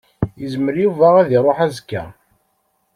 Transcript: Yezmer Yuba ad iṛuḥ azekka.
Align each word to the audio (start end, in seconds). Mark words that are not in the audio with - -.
Yezmer 0.41 0.75
Yuba 0.83 1.07
ad 1.21 1.29
iṛuḥ 1.37 1.57
azekka. 1.65 2.03